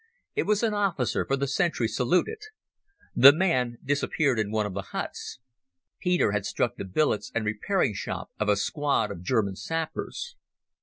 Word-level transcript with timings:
It 0.33 0.47
was 0.47 0.63
an 0.63 0.73
officer, 0.73 1.23
for 1.27 1.37
the 1.37 1.45
sentry 1.45 1.87
saluted. 1.87 2.39
The 3.15 3.31
man 3.31 3.77
disappeared 3.85 4.39
in 4.39 4.49
one 4.49 4.65
of 4.65 4.73
the 4.73 4.81
huts. 4.93 5.37
Peter 5.99 6.31
had 6.31 6.43
struck 6.43 6.75
the 6.77 6.85
billets 6.85 7.31
and 7.35 7.45
repairing 7.45 7.93
shop 7.93 8.31
of 8.39 8.49
a 8.49 8.55
squad 8.55 9.11
of 9.11 9.21
German 9.21 9.55
sappers. 9.55 10.35